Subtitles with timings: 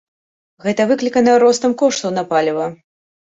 [0.67, 2.65] Гэта выклікана ростам коштаў на паліва.